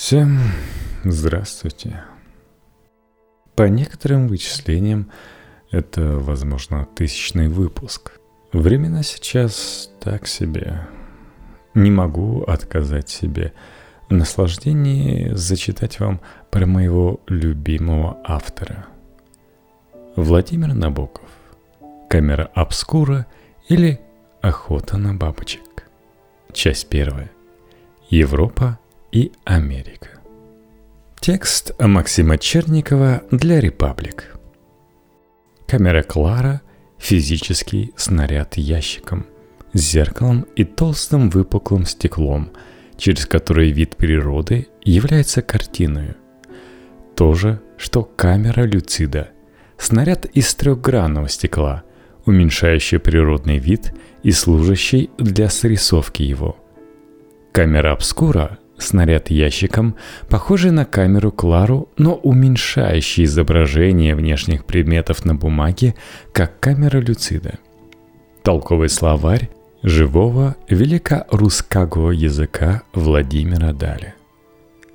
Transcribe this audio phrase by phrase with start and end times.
[0.00, 0.38] Всем
[1.04, 2.02] здравствуйте.
[3.54, 5.10] По некоторым вычислениям,
[5.70, 8.18] это, возможно, тысячный выпуск.
[8.54, 10.88] Времена сейчас так себе.
[11.74, 13.52] Не могу отказать себе
[14.08, 18.86] в наслаждении зачитать вам про моего любимого автора.
[20.16, 21.28] Владимир Набоков.
[22.08, 23.26] Камера обскура
[23.68, 24.00] или
[24.40, 25.84] Охота на бабочек.
[26.54, 27.30] Часть первая.
[28.08, 28.78] Европа
[29.12, 30.08] и Америка.
[31.20, 34.36] Текст Максима Черникова для «Репаблик».
[35.66, 36.62] Камера Клара–
[36.98, 39.26] физический снаряд ящиком,
[39.72, 42.50] с зеркалом и толстым выпуклым стеклом,
[42.96, 46.14] через который вид природы является картиной.
[47.14, 49.30] То же, что камера люцида–
[49.78, 51.82] снаряд из трехгранного стекла,
[52.26, 56.56] уменьшающий природный вид и служащий для срисовки его.
[57.52, 59.96] Камера обскура снаряд ящиком,
[60.28, 65.94] похожий на камеру Клару, но уменьшающий изображение внешних предметов на бумаге,
[66.32, 67.58] как камера Люцида.
[68.42, 69.50] Толковый словарь
[69.82, 74.14] живого великорусского языка Владимира Дали.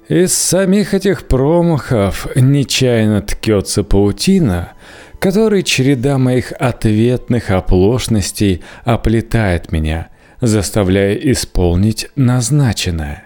[0.08, 4.74] Из самих этих промахов нечаянно ткется паутина,
[5.18, 10.10] который череда моих ответных оплошностей оплетает меня,
[10.42, 13.25] заставляя исполнить назначенное.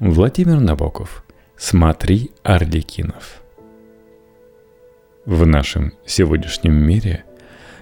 [0.00, 1.24] Владимир Набоков.
[1.56, 3.42] Смотри, Арликинов.
[5.24, 7.24] В нашем сегодняшнем мире,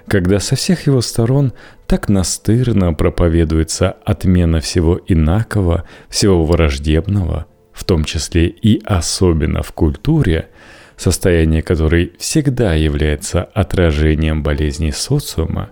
[0.08, 1.52] когда со всех его сторон
[1.86, 10.48] так настырно проповедуется отмена всего инакового, всего враждебного, в том числе и особенно в культуре,
[10.96, 15.68] состояние которой всегда является отражением болезней социума,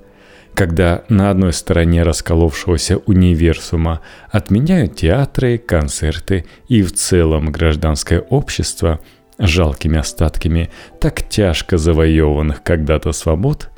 [0.54, 9.00] когда на одной стороне расколовшегося универсума отменяют театры, концерты и в целом гражданское общество
[9.38, 13.70] жалкими остатками так тяжко завоеванных когда-то свобод,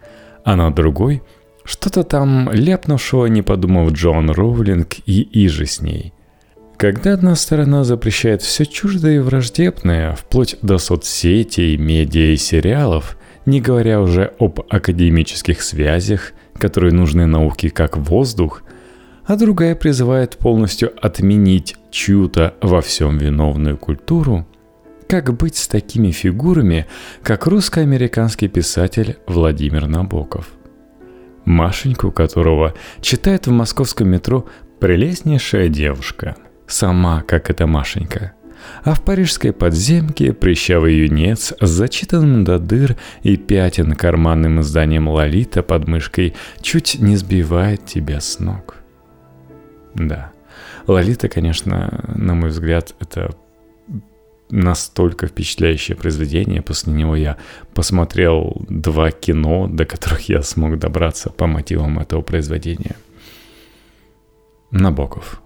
[0.45, 1.23] а на другой–
[1.65, 6.12] что-то там ляпнувшего, не подумав Джон Роулинг и иже с ней.
[6.77, 13.61] Когда одна сторона запрещает все чуждое и враждебное, вплоть до соцсетей, медиа и сериалов, не
[13.61, 18.62] говоря уже об академических связях– которые нужны науке как воздух,
[19.25, 24.47] а другая призывает полностью отменить чью-то во всем виновную культуру,
[25.09, 26.87] как быть с такими фигурами,
[27.22, 30.49] как русско-американский писатель Владимир Набоков?
[31.44, 34.47] Машеньку которого читает в московском метро
[34.81, 36.37] прелестнейшая девушка,
[36.67, 38.33] сама как эта Машенька–
[38.84, 45.62] а в парижской подземке прыщавый юнец с зачитанным до дыр и пятен карманным изданием «Лолита»
[45.62, 48.76] под мышкой чуть не сбивает тебя с ног.
[49.94, 50.32] Да,
[50.87, 53.34] «Лолита», конечно, на мой взгляд, это
[54.50, 56.62] настолько впечатляющее произведение.
[56.62, 57.37] После него я
[57.75, 62.97] посмотрел два кино, до которых я смог добраться по мотивам этого произведения.
[64.71, 65.43] Набоков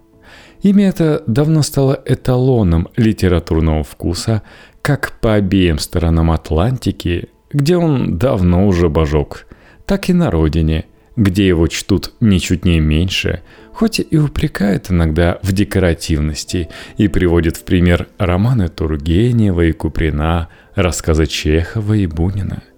[0.61, 4.43] Имя это давно стало эталоном литературного вкуса
[4.81, 9.47] как по обеим сторонам Атлантики, где он давно уже божок,
[9.85, 10.85] так и на родине,
[11.15, 13.41] где его чтут ничуть не меньше,
[13.73, 21.25] хоть и упрекают иногда в декоративности и приводят в пример романы Тургенева и Куприна, рассказы
[21.25, 22.63] Чехова и Бунина–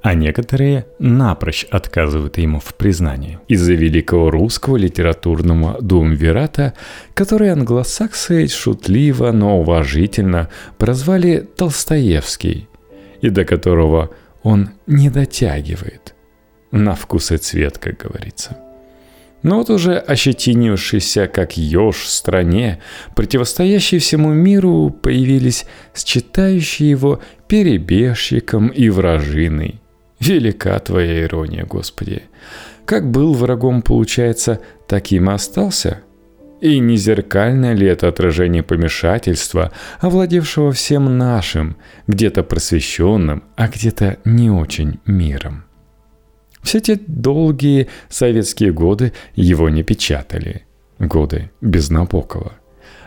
[0.00, 3.38] а некоторые напрочь отказывают ему в признании.
[3.48, 6.74] Из-за великого русского литературного думвирата,
[7.14, 10.48] который англосаксы шутливо, но уважительно
[10.78, 12.68] прозвали Толстоевский,
[13.20, 14.10] и до которого
[14.42, 16.14] он не дотягивает.
[16.70, 18.56] На вкус и цвет, как говорится.
[19.42, 22.80] Но вот уже ощетинившийся, как еж в стране,
[23.14, 29.80] противостоящий всему миру, появились считающие его перебежчиком и вражиной–
[30.20, 32.22] Велика твоя ирония, Господи.
[32.84, 36.00] Как был врагом, получается, таким и остался?
[36.60, 39.70] И не зеркальное ли это отражение помешательства,
[40.00, 41.76] овладевшего всем нашим,
[42.08, 45.64] где-то просвещенным, а где-то не очень миром?
[46.62, 50.64] Все те долгие советские годы его не печатали.
[50.98, 52.54] Годы без Набокова.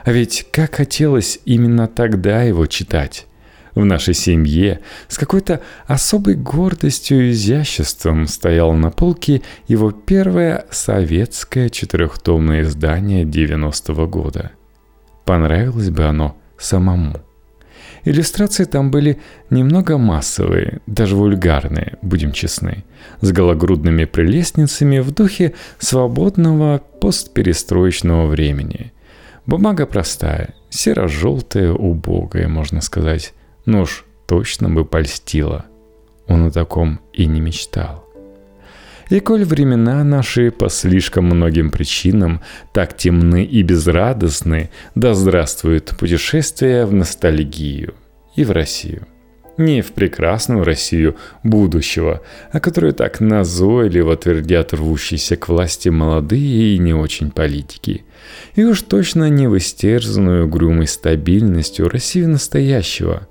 [0.06, 3.28] А ведь как хотелось именно тогда его читать
[3.76, 11.70] в нашей семье с какой-то особой гордостью и изяществом стояло на полке его первое советское
[11.70, 14.52] четырехтомное издание 90-го года.
[15.26, 17.18] Понравилось бы оно самому.
[18.04, 19.20] Иллюстрации там были
[19.52, 22.84] немного массовые, даже вульгарные, будем честны,
[23.22, 28.92] с гологрудными прелестницами в духе свободного постперестроечного времени–
[29.48, 33.34] Бумага простая, серо-желтая, убогая, можно сказать.
[33.66, 35.66] Ну уж точно бы польстила.
[36.28, 38.08] Он о таком и не мечтал.
[39.10, 42.42] И коль времена наши по слишком многим причинам
[42.74, 47.96] так темны и безрадостны, да здравствует путешествие в ностальгию
[48.38, 49.06] и в Россию.
[49.58, 52.22] Не в прекрасную Россию будущего,
[52.54, 58.06] о которой так назойливо твердят рвущиеся к власти молодые и не очень политики.
[58.56, 63.28] И уж точно не в истерзанную угрюмой стабильностью Россию настоящего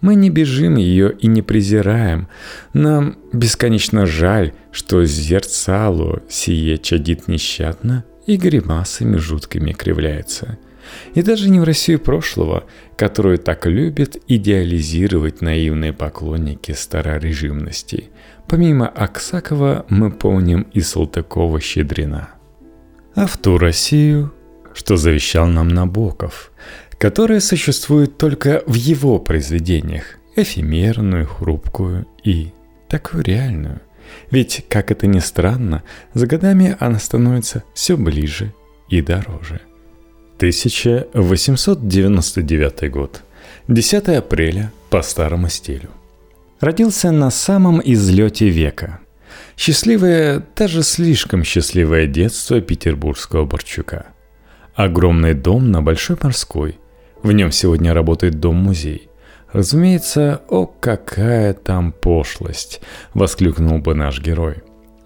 [0.00, 2.28] мы не бежим ее и не презираем.
[2.72, 10.58] Нам бесконечно жаль, что зерцало сие чадит нещадно и гримасами жуткими кривляется.
[11.14, 12.64] И даже не в Россию прошлого,
[12.96, 18.10] которую так любят идеализировать наивные поклонники старорежимности.
[18.48, 22.30] Помимо Аксакова мы помним и Салтыкова-Щедрина.
[23.14, 24.32] А в ту Россию,
[24.74, 26.52] что завещал нам Набоков,
[27.00, 32.52] которая существует только в его произведениях, эфемерную, хрупкую и
[32.90, 33.80] такую реальную.
[34.30, 35.82] Ведь, как это ни странно,
[36.12, 38.52] за годами она становится все ближе
[38.90, 39.62] и дороже.
[40.36, 43.22] 1899 год.
[43.68, 45.88] 10 апреля по старому стилю.
[46.60, 49.00] Родился на самом излете века.
[49.56, 54.08] Счастливое, даже слишком счастливое детство петербургского Борчука.
[54.74, 56.78] Огромный дом на Большой Морской–
[57.22, 59.08] в нем сегодня работает дом-музей.
[59.52, 62.80] Разумеется, о, какая там пошлость,
[63.14, 64.56] воскликнул бы наш герой.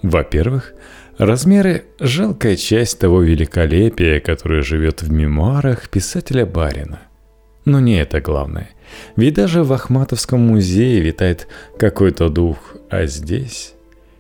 [0.02, 0.74] Во-первых,
[1.16, 7.00] размеры– жалкая часть того великолепия, которое живет в мемуарах писателя Барина.
[7.64, 8.68] Но не это главное.
[9.16, 13.73] Ведь даже в Ахматовском музее витает какой-то дух, а здесь...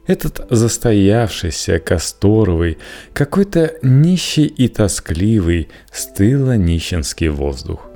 [0.06, 2.78] Этот застоявшийся, касторовый,
[3.14, 7.88] какой-то нищий и тоскливый, стыло-нищенский воздух.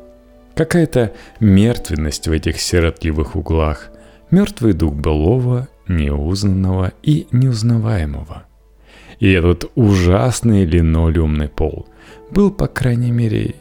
[0.55, 3.91] Какая-то мертвенность в этих сиротливых углах,
[4.31, 8.45] мертвый дух былого, неузнанного и неузнаваемого.
[9.21, 11.87] И этот ужасный линолеумный пол
[12.31, 13.57] был, по крайней мере,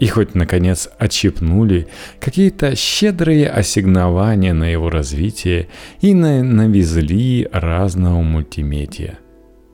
[0.00, 1.86] и хоть, наконец, отщипнули
[2.20, 5.68] какие-то щедрые ассигнования на его развитие
[6.00, 9.14] и на навезли разного мультимедиа.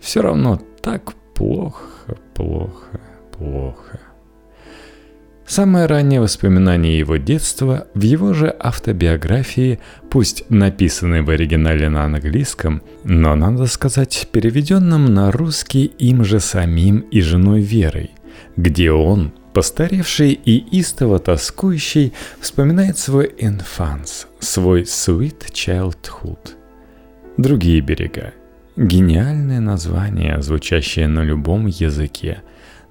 [0.01, 3.01] Все равно так плохо, плохо,
[3.37, 4.01] плохо.
[5.47, 12.83] Самое раннее воспоминание его детства в его же автобиографии, пусть написанной в оригинале на английском,
[13.03, 18.13] но, надо сказать, переведенном на русский им же самим и женой Верой,
[18.57, 26.55] где он, Постаревший и истово тоскующий вспоминает свой инфанс, свой sweet childhood.
[27.37, 28.33] Другие берега.
[28.77, 32.43] Гениальное название, звучащее на любом языке.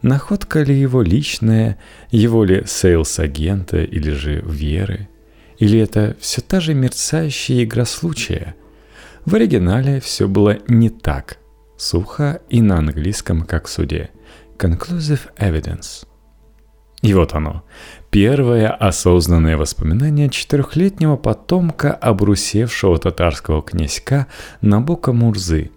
[0.01, 1.77] Находка ли его личная,
[2.11, 5.07] его ли sales -агента или же веры?
[5.59, 8.56] Или это все та же мерцающая игра случая?
[9.25, 11.38] В оригинале все было не так.
[11.77, 14.09] Сухо и на английском как в суде.
[14.57, 16.06] Conclusive evidence–
[17.01, 17.63] и вот оно.
[18.10, 24.28] Первое осознанное воспоминание четырехлетнего потомка обрусевшего татарского князька
[24.62, 25.72] Набока Мурзы.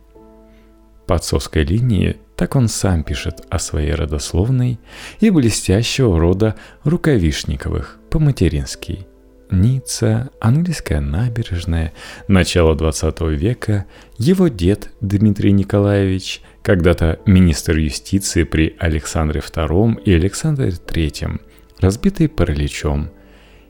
[1.07, 4.81] По отцовской линии так он сам пишет о своей родословной
[5.21, 9.07] и блестящего рода Рукавишниковых по-матерински.
[9.53, 11.93] Ницца, английская набережная,
[12.27, 13.87] начало 20 века,
[14.19, 21.41] его дед Дмитрий Николаевич– когда-то министр юстиции при Александре II и Александре III,
[21.81, 23.11] разбитый параличом.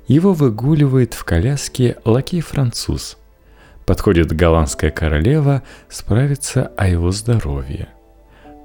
[0.06, 3.16] Его выгуливает в коляске лакей-француз.
[3.86, 7.88] Подходит голландская королева справиться о его здоровье.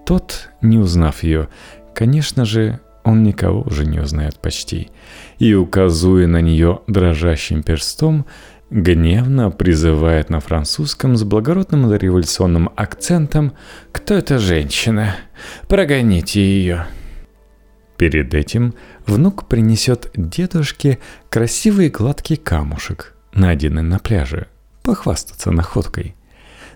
[0.06, 1.48] Тот, не узнав ее,
[1.96, 4.90] конечно же, он никого уже не узнает почти,
[5.40, 8.26] и, указывая на нее дрожащим перстом,
[8.70, 13.54] гневно призывает на французском с благородным революционным акцентом
[13.92, 15.16] «Кто эта женщина?
[15.68, 16.88] Прогоните ее!»
[17.98, 18.76] Перед этим
[19.06, 24.48] внук принесет дедушке красивый гладкий камушек, найденный на пляже,
[24.84, 26.16] похвастаться находкой.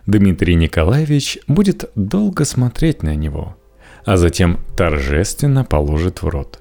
[0.07, 3.55] Дмитрий Николаевич будет долго смотреть на него,
[4.03, 6.60] а затем торжественно положит в рот.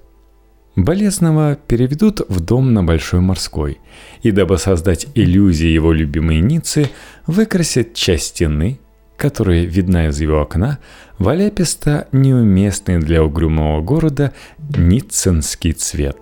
[0.85, 3.79] Болезного переведут в дом на Большой Морской,
[4.23, 6.89] и дабы создать иллюзии его любимой Ниццы,
[7.27, 8.81] выкрасят часть стены,
[9.19, 10.79] которая видна из его окна,
[11.19, 14.33] в аляписто неуместный для угрюмого города
[14.75, 16.17] ницценский цвет,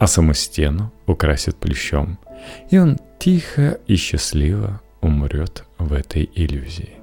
[0.00, 2.18] а саму стену украсят плющом,
[2.68, 6.94] и он тихо и счастливо умрет в этой иллюзии.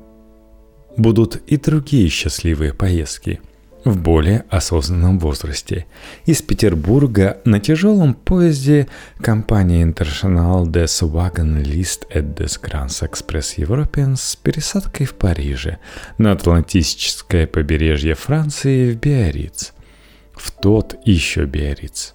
[0.98, 3.40] Будут и другие счастливые поездки–
[3.90, 5.86] в более осознанном возрасте.
[6.26, 8.88] Из Петербурга на тяжелом поезде
[9.20, 15.80] компании International des Wagon List et des Grands Express Europeans с пересадкой в Париже
[16.18, 19.74] на Атлантическое побережье Франции в Биарриц.
[20.34, 22.14] В тот еще Биарриц.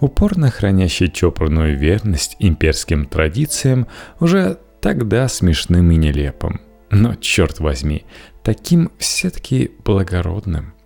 [0.00, 3.86] Упорно хранящий чопорную верность имперским традициям
[4.18, 6.60] уже тогда смешным и нелепым.
[6.90, 8.04] Но, черт возьми,
[8.42, 10.74] таким все-таки благородным–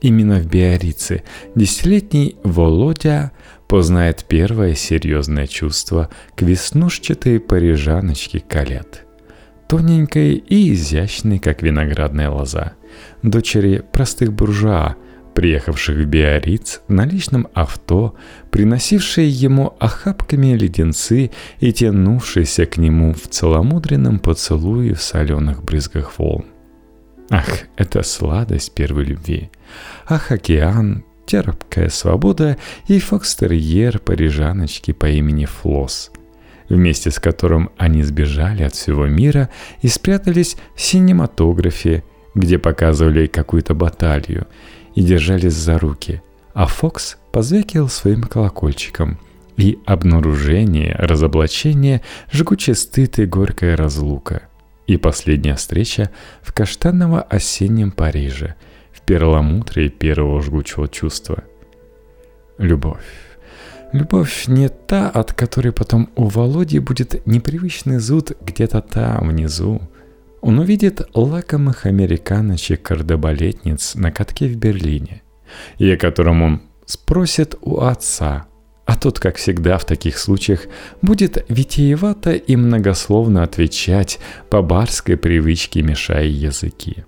[0.00, 1.24] Именно в Биорице
[1.54, 3.32] десятилетний Володя
[3.66, 9.04] познает первое серьезное чувство к веснушчатой парижаночке Калет.
[9.68, 12.72] Тоненькой и изящной, как виноградная лоза,
[13.22, 14.96] дочери простых буржуа,
[15.34, 18.14] приехавших в Биориц на личном авто,
[18.50, 26.46] приносившие ему охапками леденцы и тянувшиеся к нему в целомудренном поцелуе в соленых брызгах волн.
[27.30, 29.50] Ах, это сладость первой любви.
[30.06, 32.56] Ах, океан, терпкая свобода
[32.86, 36.10] и фокстерьер парижаночки по имени Флосс,
[36.68, 39.50] вместе с которым они сбежали от всего мира
[39.82, 42.02] и спрятались в синематографе,
[42.34, 44.46] где показывали какую-то баталию
[44.94, 46.22] и держались за руки,
[46.54, 49.18] а Фокс позвякивал своим колокольчиком–
[49.58, 52.00] и обнаружение, разоблачение,
[52.32, 54.42] жгучий стыд и горькая разлука–
[54.88, 56.10] и последняя встреча
[56.42, 58.56] в каштаново-осеннем Париже,
[58.90, 61.44] в перламутре первого жгучего чувства.
[62.56, 63.04] Любовь.
[63.92, 69.82] Любовь не та, от которой потом у Володи будет непривычный зуд где-то там, внизу.
[70.40, 75.22] Он увидит лакомых американочек-кардебалетниц на катке в Берлине,
[75.78, 78.46] и о котором он спросит у отца–
[78.88, 80.62] а тот, как всегда в таких случаях,
[81.02, 84.18] будет витиевато и многословно отвечать
[84.48, 87.04] по барской привычке, мешая языки.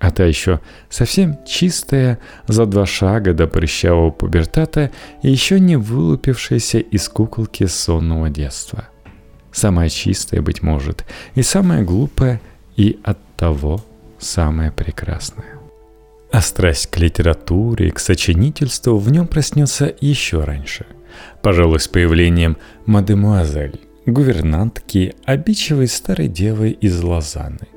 [0.00, 0.58] А та еще
[0.90, 2.18] совсем чистая,
[2.48, 4.90] за два шага до прыщавого пубертата
[5.22, 8.88] и еще не вылупившаяся из куколки сонного детства.
[9.52, 11.04] Самая чистая, быть может,
[11.36, 12.40] и самая глупая,
[12.74, 13.84] и от того
[14.18, 15.60] самая прекрасная.
[16.32, 20.86] А страсть к литературе, к сочинительству в нем проснется еще раньше–
[21.42, 22.56] Пожалуй, с появлением
[22.86, 27.68] мадемуазель, гувернантки, обидчивой старой девы из Лозанны.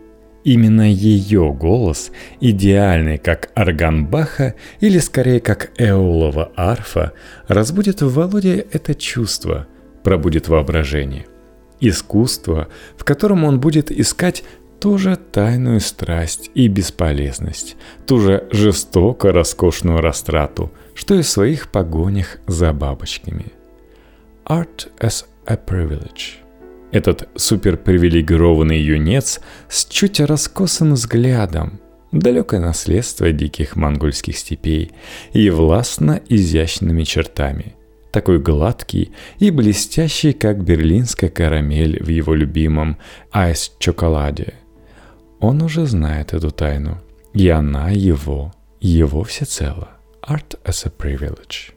[0.43, 7.11] Именно ее голос, идеальный как орган Баха или скорее как эолова арфа,
[7.49, 9.67] разбудит в Володе это чувство,
[10.03, 11.25] пробудит воображение.
[11.81, 14.45] Искусство, в котором он будет искать
[14.79, 17.75] ту же тайную страсть и бесполезность,
[18.05, 23.45] ту же жестоко роскошную растрату, что и в своих погонях за бабочками.
[24.45, 26.39] Art as a privilege.
[26.91, 29.39] Этот суперпривилегированный юнец
[29.69, 31.79] с чуть раскосым взглядом,
[32.11, 34.91] далекое наследство диких монгольских степей
[35.33, 37.75] и властно изящными чертами,
[38.11, 42.97] такой гладкий и блестящий, как берлинская карамель в его любимом
[43.31, 44.53] айс-чоколаде–
[45.39, 46.97] он уже знает эту тайну,
[47.33, 49.96] и она его, его всецело.
[50.27, 51.71] Art as a privilege.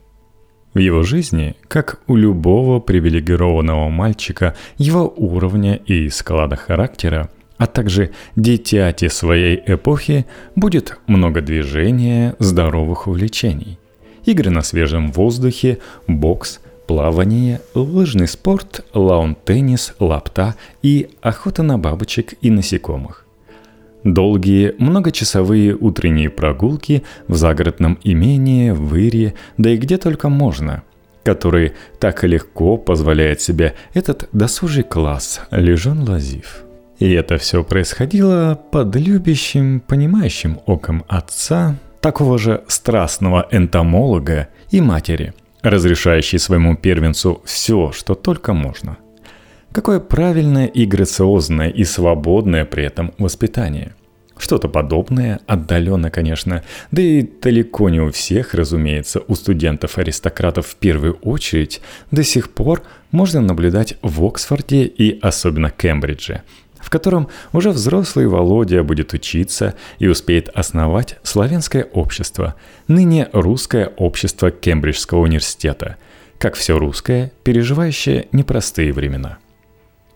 [0.73, 8.11] В его жизни, как у любого привилегированного мальчика его уровня и склада характера, а также
[8.35, 13.79] дитяти своей эпохи, будет много движения, здоровых увлечений.
[14.25, 15.77] Игры на свежем воздухе,
[16.07, 23.25] бокс, плавание, лыжный спорт, лаун-теннис, лапта и охота на бабочек и насекомых.
[24.03, 30.81] Долгие, многочасовые утренние прогулки в загородном имении, в Ире, да и где только можно,
[31.23, 36.63] которые так легко позволяет себе этот досужий класс Лежон Лазив.
[36.97, 45.35] И это все происходило под любящим, понимающим оком отца, такого же страстного энтомолога и матери,
[45.61, 48.97] разрешающей своему первенцу все, что только можно–
[49.73, 53.93] Какое правильное и грациозное и свободное при этом воспитание.
[54.37, 61.13] Что-то подобное, отдаленно, конечно, да и далеко не у всех, разумеется, у студентов-аристократов в первую
[61.21, 66.41] очередь, до сих пор можно наблюдать в Оксфорде и особенно Кембридже,
[66.79, 72.55] в котором уже взрослый Володя будет учиться и успеет основать славянское общество,
[72.89, 75.95] ныне русское общество Кембриджского университета,
[76.39, 79.37] как все русское, переживающее непростые времена–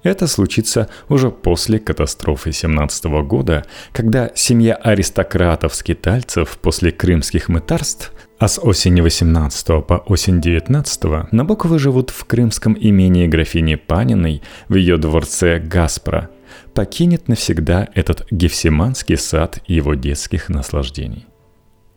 [0.06, 8.60] это случится уже после катастрофы 17 года, когда семья аристократов-скитальцев после крымских мытарств а с
[8.62, 15.58] осени 18 по осень 19 Набоковы живут в крымском имении графини Паниной в ее дворце
[15.58, 16.30] Гаспро,
[16.74, 21.26] покинет навсегда этот гефсиманский сад его детских наслаждений.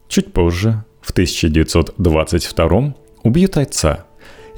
[0.06, 4.06] Чуть позже, в 1922 убьют отца,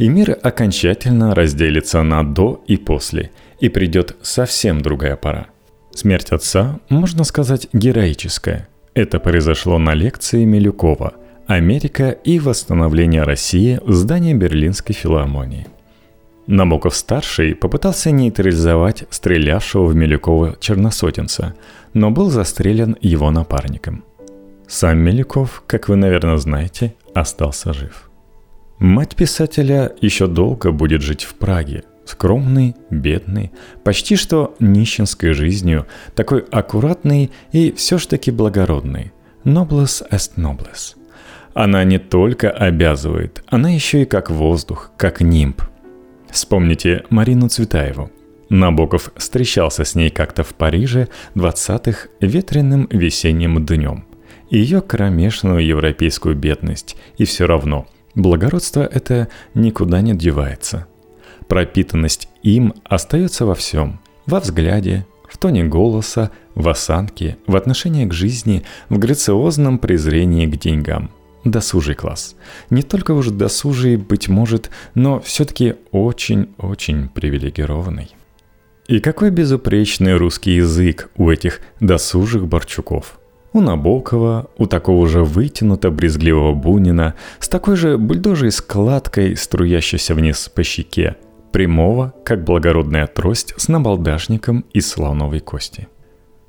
[0.01, 5.49] и мир окончательно разделится на «до» и «после», и придет совсем другая пора.
[5.93, 8.67] Смерть отца, можно сказать, героическая.
[8.95, 11.13] Это произошло на лекции Милюкова
[11.47, 15.67] «Америка и восстановление России» в здании Берлинской филармонии.
[16.47, 21.55] Набоков-старший попытался нейтрализовать стрелявшего в Милюкова черносотенца,
[21.93, 24.05] но был застрелен его напарником.
[24.67, 28.10] Сам Милюков, как вы, наверное, знаете, остался жив.
[28.81, 33.53] Мать писателя еще долго будет жить в Праге, скромный, бедный,
[33.85, 39.13] почти что нищенской жизнью, такой аккуратный и все ж таки благородный.
[39.45, 40.97] Nobles est nobles.
[41.53, 45.61] Она не только обязывает, она еще и как воздух, как нимб.
[46.31, 48.11] Вспомните Марину Цветаеву.
[48.49, 54.07] Набоков встречался с ней как-то в Париже 20-х ветреным весенним днем.
[54.49, 60.87] Ее кромешную европейскую бедность, и все равно– благородство это никуда не девается.
[61.49, 64.01] Пропитанность им остается во всем.
[64.27, 70.59] Во взгляде, в тоне голоса, в осанке, в отношении к жизни, в грациозном презрении к
[70.59, 71.11] деньгам.
[71.45, 72.37] Досужий класс.
[72.69, 78.11] Не только уж досужий, быть может, но все-таки очень-очень привилегированный.
[78.89, 83.19] И какой безупречный русский язык у этих досужих Борчуков–
[83.53, 90.63] у Набокова, у такого же вытянуто-брезгливого Бунина, с такой же бульдожей складкой, струящейся вниз по
[90.63, 91.17] щеке–
[91.51, 95.89] прямого, как благородная трость с набалдашником из слоновой кости.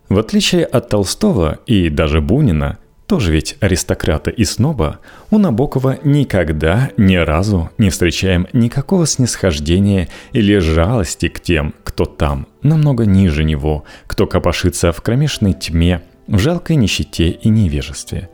[0.09, 2.77] В отличие от Толстого и даже Бунина,
[3.07, 4.99] тоже ведь аристократа и сноба,
[5.31, 12.47] у Набокова никогда ни разу не встречаем никакого снисхождения или жалости к тем, кто там,
[12.61, 18.29] намного ниже него, кто копошится в кромешной тьме, в жалкой нищете и невежестве.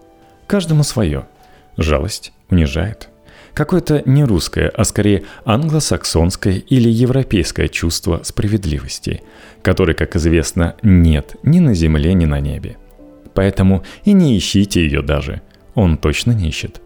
[0.48, 1.28] Каждому свое.
[1.76, 3.10] Жалость унижает–
[3.58, 9.24] какое-то не русское, а скорее англосаксонское или европейское чувство справедливости,
[9.64, 12.78] которой, как известно, нет ни на земле, ни на небе.
[13.34, 15.42] Поэтому и не ищите ее даже.
[15.74, 16.82] Он точно не ищет.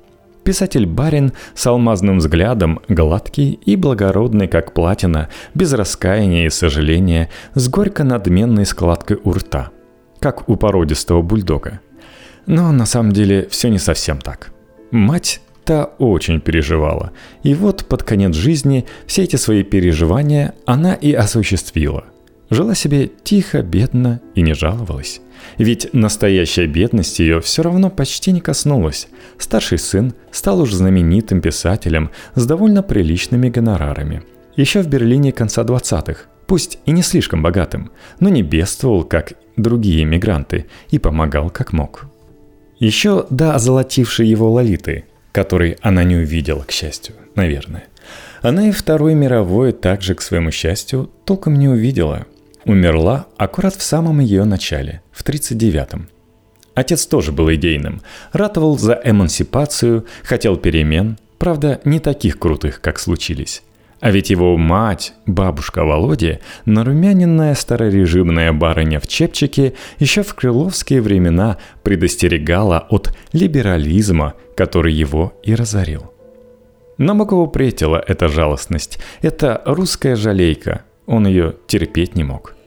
[0.45, 7.67] Писатель Барин с алмазным взглядом, гладкий и благородный, как платина, без раскаяния и сожаления, с
[7.67, 9.71] горько-надменной складкой у рта,
[10.21, 11.81] как у породистого бульдога.
[12.45, 14.53] Но на самом деле все не совсем так.
[14.91, 17.11] Мать Та очень переживала.
[17.43, 22.05] И вот под конец жизни все эти свои переживания она и осуществила.
[22.49, 25.21] Жила себе тихо, бедно и не жаловалась.
[25.57, 29.07] Ведь настоящая бедность ее все равно почти не коснулась.
[29.37, 34.23] Старший сын стал уж знаменитым писателем с довольно приличными гонорарами.
[34.55, 40.05] Еще в Берлине конца 20-х, пусть и не слишком богатым, но не бедствовал, как другие
[40.05, 42.05] мигранты, и помогал как мог.
[42.79, 47.85] Еще до озолотившей его Лолиты– который она не увидела, к счастью, наверное.
[48.41, 52.25] Она и Второй мировой также, к своему счастью, толком не увидела.
[52.65, 56.09] Умерла аккурат в самом ее начале, в 39-м.
[56.73, 58.01] Отец тоже был идейным,
[58.33, 63.61] ратовал за эмансипацию, хотел перемен, правда, не таких крутых, как случились.
[64.01, 71.57] А ведь его мать, бабушка Володя, нарумяненная старорежимная барыня в чепчике, еще в крыловские времена
[71.83, 76.11] предостерегала от либерализма, который его и разорил.
[76.97, 80.81] Набокову претила эта жалостность, эта русская жалейка.
[81.05, 82.55] Он ее терпеть не мог–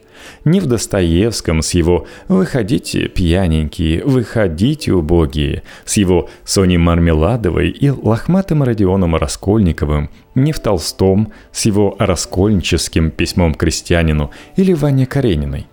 [0.44, 8.62] ни в Достоевском с его «Выходите, пьяненькие, выходите, убогие», с его Соней Мармеладовой и лохматым
[8.62, 15.66] Родионом Раскольниковым, ни в Толстом с его раскольническим письмом крестьянину или Ване Карениной.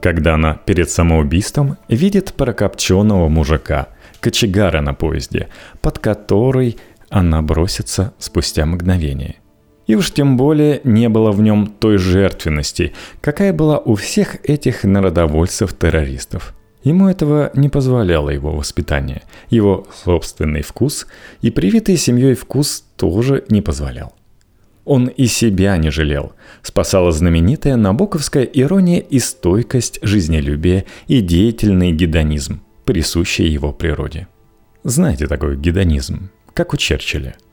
[0.00, 3.88] Когда она перед самоубийством видит прокопченного мужика,
[4.20, 5.48] кочегара на поезде,
[5.80, 6.76] под который
[7.08, 9.36] она бросится спустя мгновение–
[9.86, 14.84] и уж тем более не было в нем той жертвенности, какая была у всех этих
[14.84, 16.54] народовольцев-террористов.
[16.82, 21.06] Ему этого не позволяло его воспитание, его собственный вкус
[21.40, 24.14] и привитый семьей вкус тоже не позволял.
[24.84, 26.32] Он и себя не жалел.
[26.62, 34.28] Спасала знаменитая набоковская ирония и стойкость, жизнелюбие и деятельный гедонизм, присущий его природе.
[34.84, 37.34] Знаете такой гедонизм, как у Черчилля–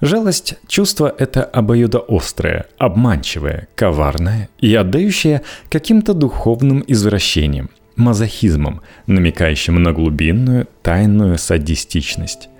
[0.00, 10.68] Жалость– чувство это обоюдоострое, обманчивое, коварное и отдающее каким-то духовным извращением, мазохизмом, намекающим на глубинную,
[10.82, 12.50] тайную садистичность.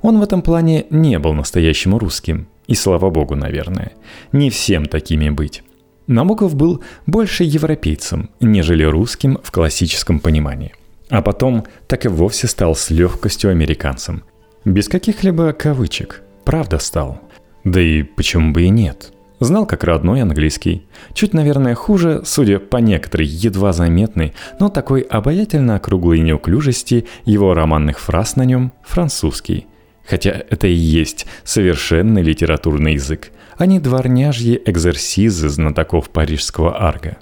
[0.00, 3.92] Он в этом плане не был настоящим русским, и слава богу, наверное.
[4.32, 5.62] Не всем такими быть.
[6.06, 10.74] Набоков был больше европейцем, нежели русским в классическом понимании.
[11.10, 14.24] А потом так и вовсе стал с легкостью американцем.
[14.64, 16.22] Без каких-либо кавычек.
[16.46, 17.20] Правда стал.
[17.64, 19.12] Да и почему бы и нет?
[19.40, 20.86] Знал как родной английский.
[21.12, 27.98] Чуть, наверное, хуже, судя по некоторой едва заметной, но такой обаятельно округлой неуклюжести его романных
[27.98, 29.66] фраз на нем французский.
[30.06, 37.16] Хотя это и есть совершенный литературный язык, а не дворняжьи экзерсизы знатоков парижского арга.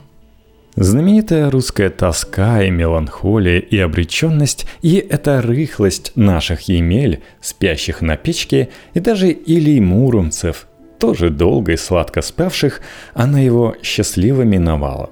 [0.77, 8.71] Знаменитая русская тоска и меланхолия и обреченность, и эта рыхлость наших емель, спящих на печке,
[8.93, 10.67] и даже Илий Муромцев,
[10.99, 12.81] тоже долго и сладко спавших,
[13.13, 15.11] она его счастливо миновала.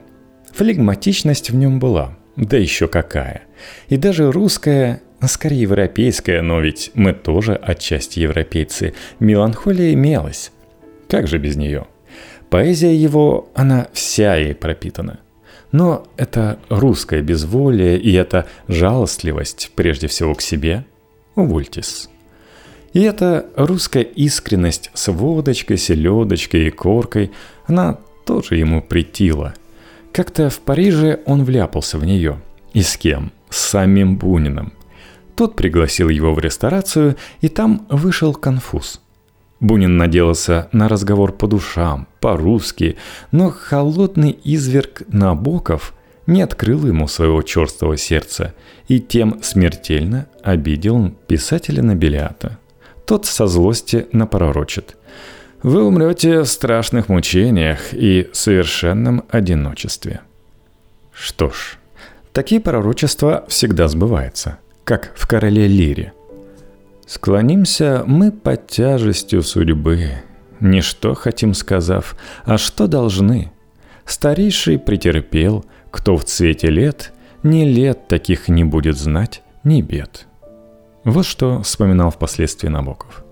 [0.53, 3.43] Флегматичность в нем была, да еще какая.
[3.89, 10.51] И даже русская, скорее европейская, но ведь мы тоже отчасти европейцы, меланхолия имелась.
[11.09, 11.87] Как же без нее?
[12.51, 15.21] Поэзия его, она вся ей пропитана–
[15.73, 20.85] но это русское безволие и эта жалостливость, прежде всего к себе,
[21.35, 22.09] увольтесь.
[22.93, 27.33] И эта русская искренность с водочкой, селедочкой и коркой,
[27.67, 29.55] она тоже ему притила.
[30.13, 32.41] Как-то в Париже он вляпался в нее.
[32.75, 33.33] И с кем?
[33.49, 34.75] С самим Буниным.
[35.35, 39.01] Тот пригласил его в ресторацию, и там вышел конфуз.
[39.63, 42.97] Бунин надеялся на разговор по душам, по-русски,
[43.31, 45.95] но холодный изверг Набоков
[46.27, 48.55] не открыл ему своего черстого сердца
[48.89, 52.59] и тем смертельно обидел писателя Набелиата.
[53.07, 54.97] Тот со злости напророчит.
[55.63, 60.23] «Вы умрете в страшных мучениях и совершенном одиночестве».
[61.13, 61.79] Что ж,
[62.33, 66.15] такие пророчества всегда сбываются, как в «Короле Лире»,
[67.15, 70.13] Склонимся мы под тяжестью судьбы,
[70.61, 73.53] не что хотим сказав, а что должны.
[74.07, 80.27] Старейший претерпел, кто в цвете лет, ни лет таких не будет знать, ни бед.
[81.05, 83.25] Вот что вспоминал впоследствии Набоков.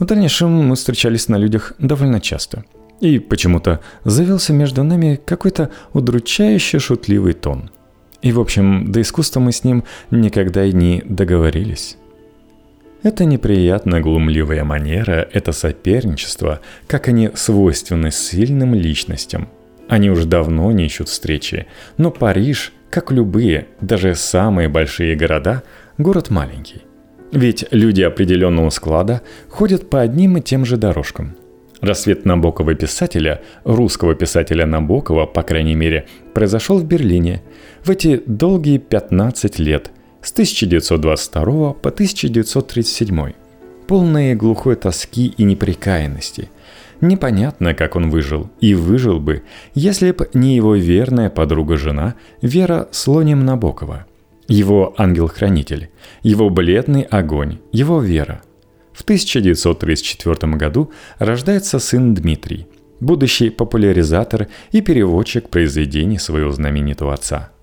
[0.00, 2.64] В дальнейшем мы встречались на людях довольно часто.
[2.98, 7.70] И почему-то завелся между нами какой-то удручающе шутливый тон.
[8.20, 11.96] И, в общем, до искусства мы с ним никогда и не договорились.
[13.02, 19.48] Это неприятно глумливая манера, это соперничество, как они свойственны сильным личностям.
[19.88, 25.62] Они уже давно не ищут встречи, но Париж, как любые, даже самые большие города,
[25.96, 26.82] город маленький.
[27.32, 31.36] Ведь люди определенного склада ходят по одним и тем же дорожкам.
[31.80, 37.42] Рассвет Набокова писателя, русского писателя Набокова, по крайней мере, произошел в Берлине
[37.82, 39.90] в эти долгие 15 лет–
[40.22, 43.32] с 1922 по 1937,
[43.86, 46.50] полные глухой тоски и неприкаянности.
[47.00, 49.42] Непонятно, как он выжил, и выжил бы,
[49.74, 54.06] если б не его верная подруга-жена Вера Слоним Набокова,
[54.48, 55.88] его ангел-хранитель,
[56.22, 58.42] его бледный огонь, его вера.
[58.92, 62.66] В 1934 году рождается сын Дмитрий,
[63.00, 67.50] будущий популяризатор и переводчик произведений своего знаменитого отца–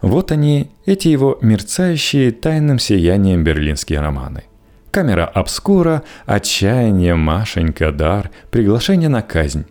[0.00, 4.44] вот они, эти его мерцающие тайным сиянием берлинские романы.
[4.90, 9.66] Камера обскура, отчаяние, Машенька, дар, приглашение на казнь.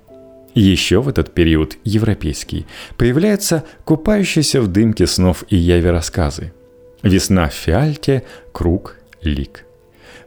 [0.54, 2.66] Еще в этот период европейский
[2.98, 6.54] появляется купающийся в дымке снов и яви рассказы.
[7.04, 9.66] Весна в фиальте, круг, лик.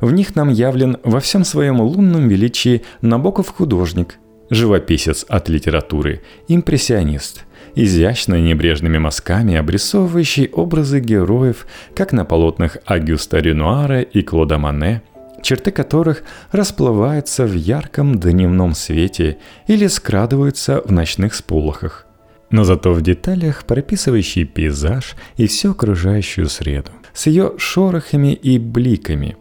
[0.00, 4.16] В них нам явлен во всем своем лунном величии Набоков художник,
[4.48, 14.02] живописец от литературы, импрессионист– изящно небрежными мазками обрисовывающий образы героев, как на полотнах Агюста Ренуара
[14.02, 15.02] и Клода Мане,
[15.42, 22.06] черты которых расплываются в ярком дневном свете или скрадываются в ночных сполохах.
[22.50, 29.36] Но зато в деталях прописывающий пейзаж и всю окружающую среду, с ее шорохами и бликами.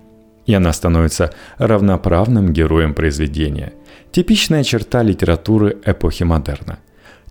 [0.45, 3.73] И она становится равноправным героем произведения,
[4.11, 6.79] типичная черта литературы эпохи модерна–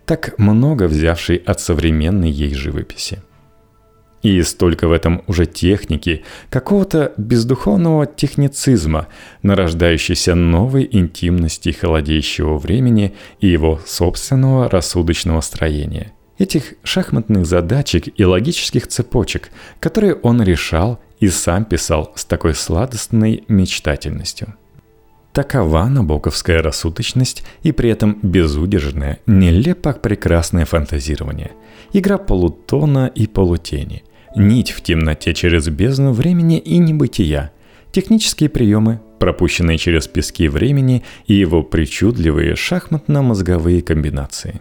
[0.09, 3.21] так много взявшей от современной ей живописи.
[4.23, 9.09] И столько в этом уже техники, какого-то бездуховного техницизма,
[9.42, 16.12] нарождающейся новой интимности холодеющего времени и его собственного рассудочного строения.
[16.38, 23.44] Этих шахматных задачек и логических цепочек, которые он решал и сам писал с такой сладостной
[23.49, 24.55] мечтательностью.
[25.38, 31.53] Такова набоковская рассудочность и при этом безудержное, нелепо прекрасное фантазирование.
[31.92, 34.03] Игра полутона и полутени.
[34.35, 37.53] Нить в темноте через бездну времени и небытия.
[37.92, 44.61] Технические приемы, пропущенные через пески времени и его причудливые шахматно-мозговые комбинации.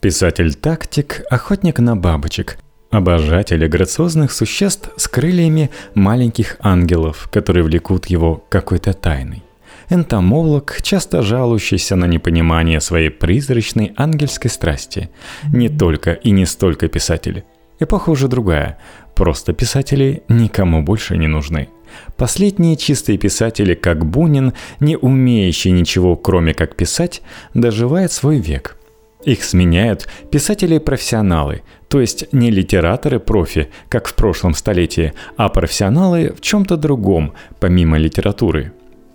[0.00, 2.58] Писатель-тактик, охотник на бабочек,
[2.90, 9.44] обожателя грациозных существ с крыльями маленьких ангелов, которые влекут его какой-то тайной.
[9.90, 15.10] Энтомолог, часто жалующийся на непонимание своей призрачной ангельской страсти.
[15.52, 17.44] Не только и не столько писатели.
[17.80, 18.78] Эпоха уже другая.
[19.14, 21.68] Просто писатели никому больше не нужны.
[22.16, 27.22] Последние чистые писатели, как Бунин, не умеющие ничего кроме как писать,
[27.54, 28.76] доживают свой век–
[29.24, 36.76] их сменяют писатели-профессионалы, то есть не литераторы-профи, как в прошлом столетии, а профессионалы в чем-то
[36.76, 38.72] другом, помимо литературы.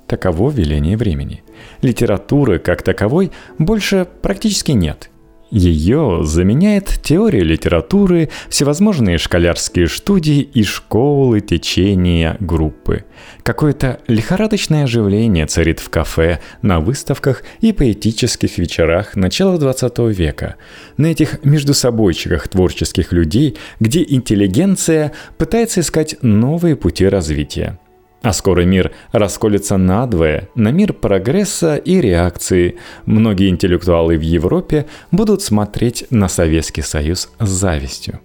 [0.09, 1.43] Таково веление времени.
[1.81, 5.09] Литературы как таковой больше практически нет–
[5.51, 13.05] ее заменяет теория литературы, всевозможные школярские студии и школы, течения, группы.
[13.41, 20.55] Какое-то лихорадочное оживление царит в кафе, на выставках и поэтических вечерах начала 20 века.
[20.97, 27.79] На этих междусобойчиках творческих людей, где интеллигенция пытается искать новые пути развития.
[28.21, 32.77] А скоро мир расколется надвое на мир прогресса и реакции.
[33.05, 38.19] Многие интеллектуалы в Европе будут смотреть на Советский Союз с завистью.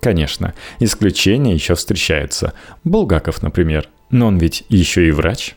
[0.00, 2.52] Конечно, исключения еще встречаются.
[2.84, 3.88] Булгаков, например.
[4.10, 5.56] Но он ведь еще и врач.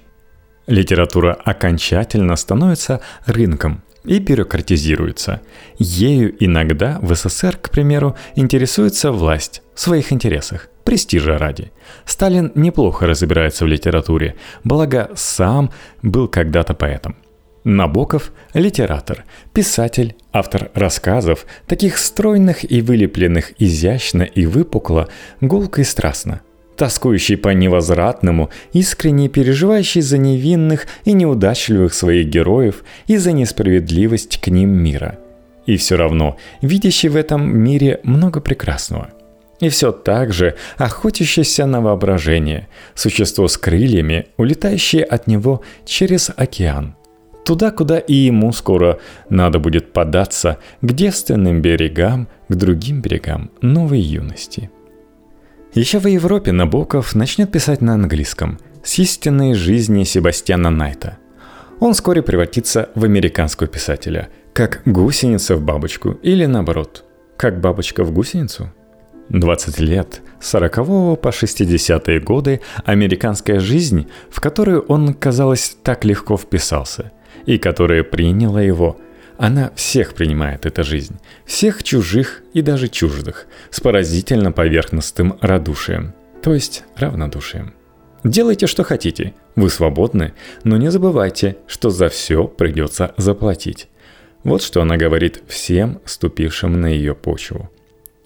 [0.66, 5.42] Литература окончательно становится рынком и бюрократизируется.
[5.78, 11.72] Ею иногда в СССР, к примеру, интересуется власть в своих интересах– престижа ради.
[12.06, 15.70] Сталин неплохо разбирается в литературе, благо сам
[16.02, 17.18] был когда-то поэтом.
[17.66, 25.10] Набоков– литератор, писатель, автор рассказов, таких стройных и вылепленных изящно и выпукло,
[25.42, 26.40] гулко и страстно.
[26.78, 34.48] Тоскующий по невозвратному, искренне переживающий за невинных и неудачливых своих героев и за несправедливость к
[34.48, 35.20] ним мира.
[35.66, 39.10] И все равно видящий в этом мире много прекрасного–
[39.60, 46.96] и все так же охотящееся на воображение, существо с крыльями, улетающее от него через океан.
[47.46, 54.00] Туда, куда и ему скоро надо будет податься, к девственным берегам, к другим берегам новой
[54.00, 54.70] юности.
[55.74, 61.18] Еще в Европе Набоков начнет писать на английском с истинной жизни Себастьяна Найта.
[61.80, 67.06] Он вскоре превратится в американского писателя, как гусеница в бабочку или наоборот,
[67.38, 68.72] как бабочка в гусеницу–
[69.30, 70.76] 20 лет, с 40
[71.20, 77.12] по 60-е годы, американская жизнь, в которую он, казалось, так легко вписался,
[77.46, 78.98] и которая приняла его,
[79.38, 86.54] она всех принимает, эта жизнь, всех чужих и даже чуждых, с поразительно поверхностным радушием, то
[86.54, 87.74] есть равнодушием.
[88.24, 93.90] Делайте, что хотите, вы свободны, но не забывайте, что за все придется заплатить.
[94.44, 97.70] Вот что она говорит всем, ступившим на ее почву–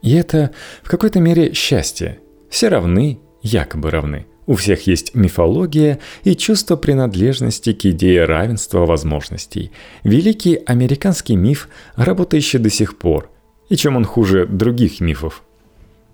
[0.01, 0.51] и это
[0.83, 2.19] в какой-то мере счастье.
[2.49, 4.25] Все равны, якобы равны.
[4.47, 9.71] У всех есть мифология и чувство принадлежности к идее равенства возможностей.
[10.03, 13.29] Великий американский миф, работающий до сих пор.
[13.69, 15.43] И чем он хуже других мифов?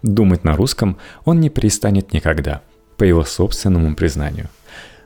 [0.03, 2.61] Думать на русском он не перестанет никогда,
[2.97, 4.49] по его собственному признанию.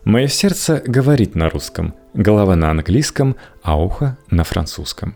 [0.04, 5.16] Мое сердце говорит на русском, голова на английском, а ухо на французском.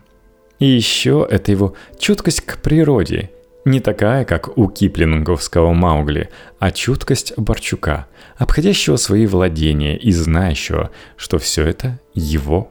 [0.58, 3.30] И еще это его чуткость к природе
[3.66, 8.06] не такая, как у киплинговского Маугли, а чуткость Борчука,
[8.38, 12.70] обходящего свои владения и знающего, что все это его.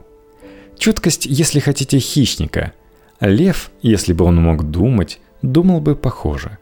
[0.78, 2.72] Чуткость, если хотите, хищника.
[3.20, 6.58] Лев, если бы он мог думать, думал бы похоже.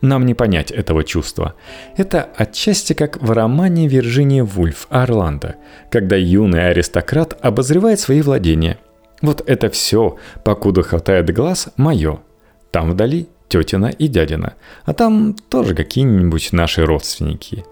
[0.00, 1.54] Нам не понять этого чувства.
[1.98, 5.56] Это отчасти как в романе Вирджинии Вульф Орландо,
[5.90, 8.78] когда юный аристократ обозревает свои владения.
[9.20, 12.20] Вот это все, покуда хватает глаз, мое.
[12.70, 14.54] Там вдали тетина и дядина,
[14.84, 17.64] а там тоже какие-нибудь наши родственники.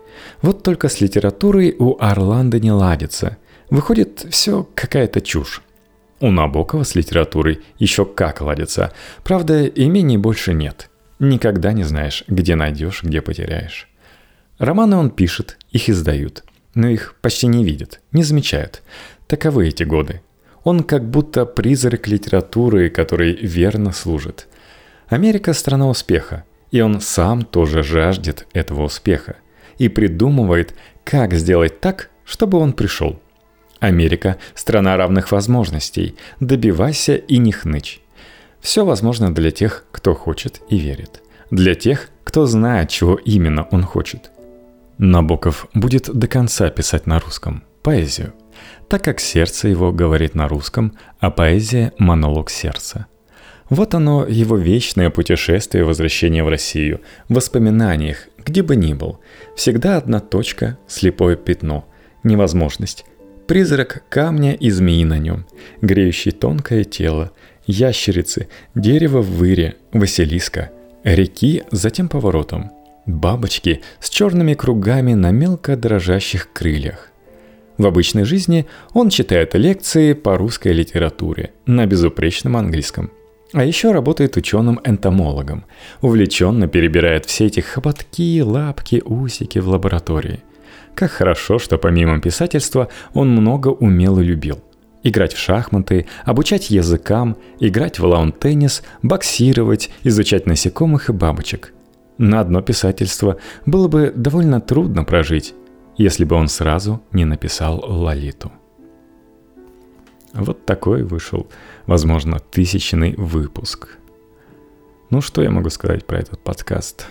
[0.43, 3.37] Вот только с литературой у Орландо не ладится.
[3.71, 5.63] Выходит, все какая-то чушь.
[6.21, 8.93] У Набокова с литературой еще как ладится.
[9.25, 10.91] Правда, имений больше нет.
[11.19, 13.89] Никогда не знаешь, где найдешь, где потеряешь.
[14.59, 16.45] Романы он пишет, их издают.
[16.75, 18.83] Но их почти не видят, не замечают.
[19.27, 20.23] Таковы эти годы.
[20.65, 24.49] Он как будто призрак литературы, который верно служит–
[25.09, 29.37] Америка– страна успеха, и он сам тоже жаждет этого успеха
[29.79, 33.21] и придумывает, как сделать так, чтобы он пришел.
[33.81, 38.01] Америка– страна равных возможностей, добивайся и не хнычь.
[38.61, 41.23] Все возможно для тех, кто хочет и верит.
[41.51, 44.31] Для тех, кто знает, чего именно он хочет.
[44.97, 48.33] Набоков будет до конца писать на русском, поэзию,
[48.89, 53.07] так как сердце его говорит на русском, а поэзия– монолог сердца–
[53.71, 57.01] Вот оно, его вечное путешествие возвращение в Россию.
[57.29, 59.21] В воспоминаниях, где бы ни был.
[59.57, 61.87] Всегда одна точка, слепое пятно.
[62.23, 63.05] Невозможность.
[63.47, 65.47] Призрак камня и змеи на нем,
[65.83, 67.33] греющий тонкое тело,
[67.67, 70.71] ящерицы, дерево в выре, Василиска,
[71.03, 72.73] реки затем поворотом,
[73.05, 77.11] бабочки с черными кругами на мелко дрожащих крыльях.
[77.77, 83.11] В обычной жизни он читает лекции по русской литературе на безупречном английском.
[83.55, 85.65] А еще работает ученым-энтомологом,
[86.03, 90.41] увлеченно перебирает все эти хоботки, лапки, усики в лаборатории.
[90.97, 94.59] Как хорошо, что помимо писательства он много умел и любил.
[95.05, 101.73] Играть в шахматы, обучать языкам, играть в лаун-теннис, боксировать, изучать насекомых и бабочек.
[102.19, 105.55] На одно писательство было бы довольно трудно прожить,
[105.97, 108.51] если бы он сразу не написал Лолиту.
[110.35, 111.47] Вот такой вышел,
[111.87, 113.99] возможно, тысячный выпуск.
[115.11, 117.07] Ну что я могу сказать про этот подкаст?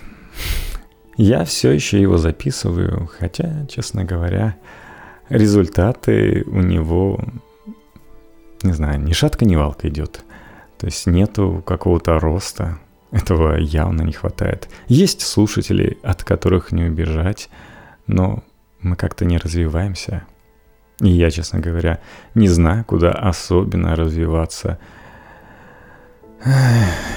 [1.16, 4.56] Я все еще его записываю, хотя, честно говоря,
[5.30, 7.24] результаты у него,
[8.64, 10.24] не знаю, ни шатка, ни валка идет.
[10.80, 12.80] То есть нету какого-то роста,
[13.12, 14.68] этого явно не хватает.
[14.88, 17.50] Есть слушатели, от которых не убежать,
[18.08, 18.44] но
[18.82, 20.24] мы как-то не развиваемся.
[21.04, 22.00] И я, честно говоря,
[22.34, 24.80] не знаю, куда особенно развиваться,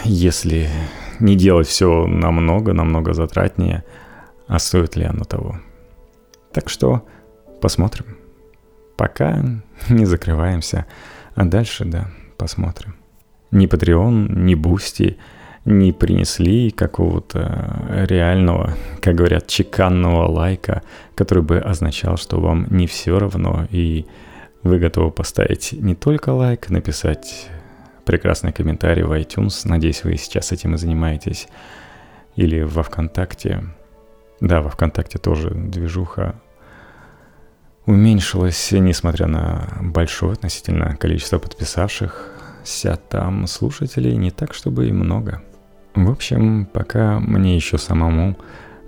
[0.02, 0.68] если
[1.20, 3.84] не делать все намного, намного затратнее,
[4.48, 5.60] а стоит ли оно того.
[6.52, 7.06] Так что
[7.60, 8.16] посмотрим.
[8.96, 9.44] Пока
[9.88, 10.86] не закрываемся,
[11.36, 12.96] а дальше, да, посмотрим.
[13.52, 15.16] Ни Patreon, ни Boosty—
[15.66, 20.82] не принесли какого-то реального, как говорят, чеканного лайка,
[21.16, 24.06] который бы означал, что вам не все равно, и
[24.62, 27.48] вы готовы поставить не только лайк, написать
[28.04, 31.48] прекрасный комментарий в iTunes, надеюсь, вы сейчас этим и занимаетесь,
[32.36, 33.64] или во ВКонтакте.
[34.40, 36.40] Да, во ВКонтакте тоже движуха
[37.86, 45.42] уменьшилась, несмотря на большое относительно количество подписавшихся там слушателей, не так, чтобы и много–
[45.96, 48.36] в общем, пока мне еще самому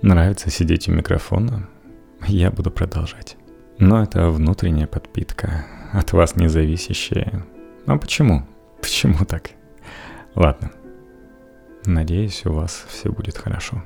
[0.03, 1.67] нравится сидеть у микрофона,
[2.27, 3.35] я буду продолжать.
[3.79, 7.45] Но это внутренняя подпитка, от вас не зависящая.
[7.87, 8.45] А почему?
[8.79, 9.51] Почему так?
[10.35, 10.71] Ладно.
[11.85, 13.83] Надеюсь, у вас все будет хорошо.